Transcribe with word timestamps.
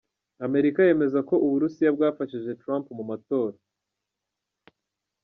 Amerika 0.45 0.79
yemeza 0.87 1.19
ko 1.29 1.35
Uburusiya 1.45 1.89
bwafashije 1.95 2.57
Trump 2.61 2.85
mu 2.97 3.03
matora. 3.09 3.57